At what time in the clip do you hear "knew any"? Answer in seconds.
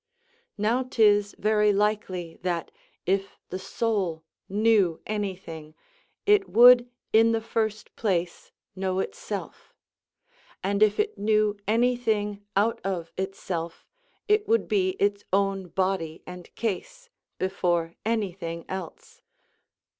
4.49-5.35, 11.19-11.95